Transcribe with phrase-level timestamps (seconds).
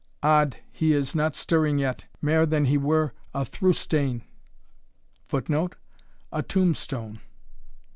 [0.23, 4.23] Od, he is not stirring yet, mair than he were a through stane!
[5.27, 5.75] [Footnote:
[6.31, 7.19] A tombstone.